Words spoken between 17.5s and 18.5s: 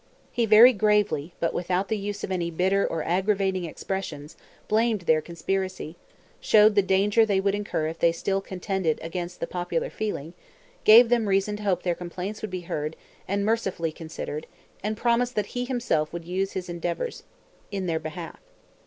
in their behalf.